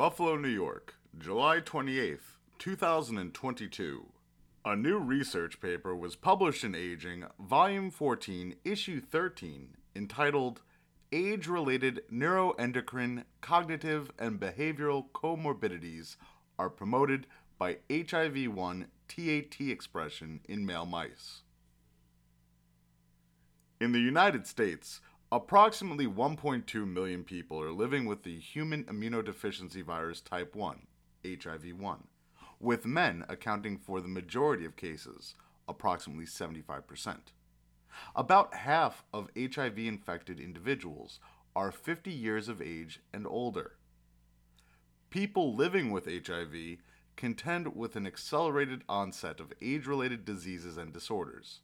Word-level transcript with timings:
Buffalo, 0.00 0.34
New 0.34 0.48
York, 0.48 0.94
July 1.18 1.60
28th, 1.60 2.38
2022. 2.58 4.06
A 4.64 4.74
new 4.74 4.98
research 4.98 5.60
paper 5.60 5.94
was 5.94 6.16
published 6.16 6.64
in 6.64 6.74
Aging, 6.74 7.26
Volume 7.38 7.90
14, 7.90 8.54
Issue 8.64 9.02
13, 9.02 9.76
entitled 9.94 10.62
Age 11.12 11.48
Related 11.48 12.00
Neuroendocrine, 12.10 13.24
Cognitive, 13.42 14.10
and 14.18 14.40
Behavioral 14.40 15.04
Comorbidities 15.12 16.16
Are 16.58 16.70
Promoted 16.70 17.26
by 17.58 17.76
HIV 17.92 18.54
1 18.54 18.86
TAT 19.06 19.60
Expression 19.60 20.40
in 20.48 20.64
Male 20.64 20.86
Mice. 20.86 21.42
In 23.78 23.92
the 23.92 24.00
United 24.00 24.46
States, 24.46 25.02
approximately 25.32 26.06
1.2 26.06 26.86
million 26.86 27.22
people 27.22 27.60
are 27.60 27.70
living 27.70 28.04
with 28.04 28.24
the 28.24 28.38
human 28.38 28.84
immunodeficiency 28.84 29.82
virus 29.82 30.20
type 30.20 30.56
1, 30.56 30.86
HIV 31.24 31.72
1, 31.78 32.04
with 32.58 32.84
men 32.84 33.24
accounting 33.28 33.78
for 33.78 34.00
the 34.00 34.08
majority 34.08 34.64
of 34.64 34.74
cases, 34.74 35.34
approximately 35.68 36.24
75%. 36.24 37.16
About 38.16 38.54
half 38.54 39.04
of 39.12 39.30
HIV 39.38 39.78
infected 39.78 40.40
individuals 40.40 41.20
are 41.54 41.70
50 41.70 42.10
years 42.10 42.48
of 42.48 42.60
age 42.60 43.00
and 43.12 43.26
older. 43.26 43.76
People 45.10 45.54
living 45.54 45.90
with 45.90 46.06
HIV 46.06 46.78
contend 47.16 47.76
with 47.76 47.94
an 47.96 48.06
accelerated 48.06 48.82
onset 48.88 49.38
of 49.40 49.52
age 49.60 49.86
related 49.86 50.24
diseases 50.24 50.76
and 50.76 50.92
disorders. 50.92 51.60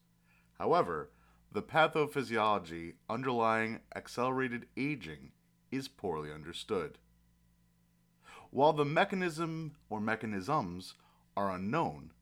However, 0.59 1.11
the 1.53 1.63
pathophysiology 1.63 2.95
underlying 3.09 3.81
accelerated 3.95 4.67
aging 4.77 5.33
is 5.71 5.89
poorly 5.89 6.33
understood. 6.33 6.99
While 8.51 8.73
the 8.73 8.85
mechanism 8.85 9.77
or 9.89 10.01
mechanisms 10.01 10.95
are 11.37 11.51
unknown, 11.51 12.13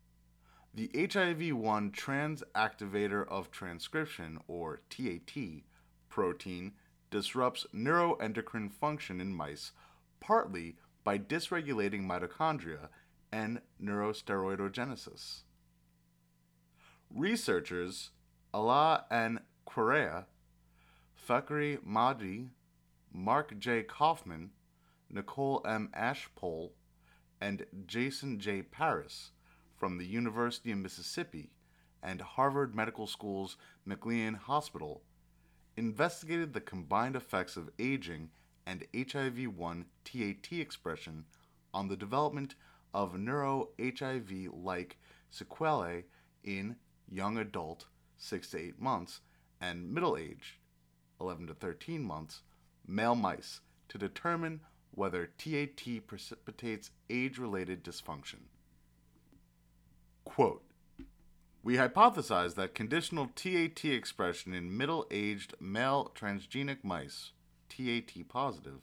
the 0.73 0.91
HIV 0.95 1.57
1 1.57 1.93
transactivator 1.93 3.27
of 3.29 3.51
transcription, 3.51 4.41
or 4.49 4.81
TAT, 4.91 5.63
protein 6.09 6.73
disrupts 7.11 7.67
neuroendocrine 7.73 8.73
function 8.73 9.21
in 9.21 9.33
mice 9.33 9.73
partly 10.19 10.77
by 11.05 11.19
dysregulating 11.19 12.07
mitochondria 12.07 12.89
and 13.31 13.61
neurosteroidogenesis. 13.81 15.43
Researchers 17.15 18.11
Alaa 18.55 19.03
N. 19.11 19.41
Qrareya, 19.67 20.27
Fakhri 21.29 21.85
Mahdi, 21.85 22.51
Marc 23.13 23.59
J. 23.59 23.83
Kaufman, 23.83 24.53
Nicole 25.11 25.61
M. 25.67 25.91
Ashpole, 25.93 26.73
and 27.41 27.67
Jason 27.85 28.39
J. 28.39 28.63
Paris 28.63 29.33
from 29.77 29.99
the 29.99 30.07
University 30.07 30.71
of 30.71 30.79
Mississippi 30.79 31.51
and 32.01 32.21
Harvard 32.21 32.77
Medical 32.77 33.09
School's 33.09 33.57
McLean 33.85 34.35
Hospital 34.35 35.03
investigated 35.77 36.53
the 36.53 36.61
combined 36.61 37.17
effects 37.17 37.57
of 37.57 37.71
aging 37.81 38.31
and 38.67 38.87
HIV 38.97 39.49
1 39.49 39.85
TAT 40.05 40.53
expression 40.53 41.25
on 41.73 41.89
the 41.89 41.97
development 41.97 42.55
of 42.95 43.19
neuro 43.19 43.71
HIV 43.81 44.31
like 44.53 44.97
sequelae 45.29 46.05
in 46.45 46.77
young 47.11 47.37
adult 47.37 47.87
6 48.25 48.51
to 48.51 48.59
8 48.59 48.81
months, 48.81 49.21
and 49.61 49.93
middle 49.93 50.17
aged, 50.17 50.57
11 51.21 51.47
to 51.49 51.55
13 51.55 52.03
months, 52.03 52.41
male 52.87 53.15
mice 53.15 53.61
to 53.89 53.99
determine 53.99 54.61
whether 54.93 55.27
TAT 55.27 56.07
precipitates 56.07 56.91
age 57.11 57.39
related 57.39 57.85
dysfunction. 57.85 58.47
Quote, 60.25 60.65
we 61.63 61.77
hypothesized 61.77 62.55
that 62.55 62.75
conditional 62.75 63.29
TAT 63.35 63.85
expression 63.85 64.55
in 64.55 64.77
middle 64.77 65.07
aged 65.11 65.55
male 65.61 66.11
transgenic 66.15 66.83
mice, 66.83 67.33
TAT 67.69 68.27
positive, 68.29 68.81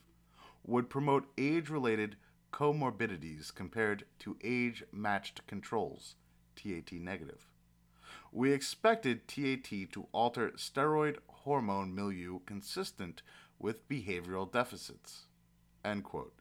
would 0.63 0.90
promote 0.90 1.31
age 1.38 1.69
related 1.69 2.16
comorbidities 2.53 3.53
compared 3.53 4.06
to 4.19 4.38
age 4.44 4.84
matched 4.91 5.47
controls, 5.47 6.16
TAT 6.56 6.91
negative 6.94 7.50
we 8.31 8.53
expected 8.53 9.28
TAT 9.28 9.92
to 9.92 10.08
alter 10.12 10.52
steroid 10.52 11.18
hormone 11.28 11.94
milieu 11.94 12.40
consistent 12.46 13.22
with 13.59 13.88
behavioral 13.90 14.52
deficits. 14.52 15.25
End 15.84 16.03
quote. 16.03 16.34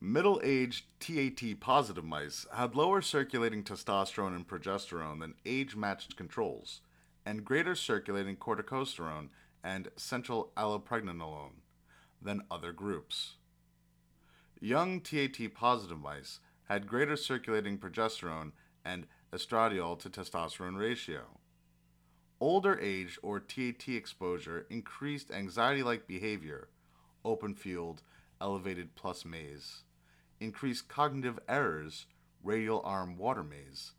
Middle 0.00 0.40
aged 0.44 0.84
TAT 1.00 1.58
positive 1.58 2.04
mice 2.04 2.46
had 2.54 2.76
lower 2.76 3.00
circulating 3.02 3.64
testosterone 3.64 4.36
and 4.36 4.46
progesterone 4.46 5.20
than 5.20 5.34
age 5.44 5.74
matched 5.74 6.16
controls, 6.16 6.82
and 7.26 7.44
greater 7.44 7.74
circulating 7.74 8.36
corticosterone 8.36 9.28
and 9.64 9.88
central 9.96 10.52
allopregnanolone 10.56 11.62
than 12.22 12.42
other 12.50 12.72
groups. 12.72 13.36
Young 14.60 15.00
TAT 15.00 15.52
positive 15.54 15.98
mice 15.98 16.40
had 16.68 16.86
greater 16.86 17.16
circulating 17.16 17.78
progesterone 17.78 18.52
and 18.84 19.06
estradiol 19.32 19.98
to 19.98 20.08
testosterone 20.08 20.78
ratio. 20.78 21.20
Older 22.40 22.78
age 22.80 23.18
or 23.22 23.40
TAT 23.40 23.88
exposure 23.88 24.66
increased 24.70 25.30
anxiety 25.30 25.82
like 25.82 26.06
behavior, 26.06 26.68
open 27.24 27.54
field, 27.54 28.02
elevated 28.40 28.94
plus 28.94 29.24
maze, 29.24 29.82
increased 30.40 30.88
cognitive 30.88 31.38
errors, 31.48 32.06
radial 32.42 32.80
arm 32.84 33.18
water 33.18 33.42
maze, 33.42 33.92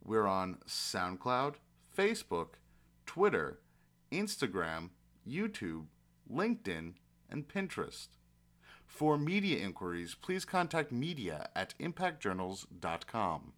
We're 0.03 0.27
on 0.27 0.57
SoundCloud, 0.67 1.55
Facebook, 1.97 2.59
Twitter, 3.07 3.59
Instagram, 4.11 4.89
YouTube, 5.27 5.85
LinkedIn, 6.31 6.93
and 7.29 7.47
Pinterest. 7.47 8.09
For 8.85 9.17
media 9.17 9.63
inquiries, 9.63 10.15
please 10.15 10.45
contact 10.45 10.91
media 10.91 11.49
at 11.55 11.73
impactjournals.com. 11.79 13.53